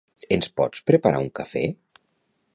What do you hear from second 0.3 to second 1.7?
Ens pots preparar un cafè?